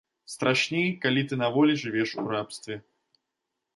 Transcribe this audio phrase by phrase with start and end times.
[0.35, 2.75] Страшней, калі ты на волі жывеш у рабстве.